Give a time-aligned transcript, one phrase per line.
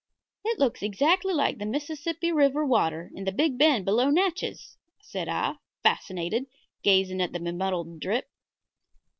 [0.43, 5.29] "It looks exactly like the Mississippi River water in the big bend below Natchez," said
[5.29, 6.47] I, fascinated,
[6.81, 8.27] gazing at the be muddled drip.